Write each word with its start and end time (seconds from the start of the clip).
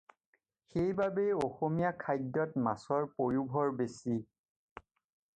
সেইবাবেই 0.69 1.35
অসমীয়া 1.47 1.91
খাদ্যত 2.05 2.55
মাছৰ 2.67 3.05
পয়োভৰ 3.19 3.69
বেছি। 3.83 4.17